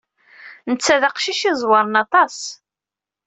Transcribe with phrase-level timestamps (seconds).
[0.71, 2.37] Netta d aqcic iẓewren aṭas.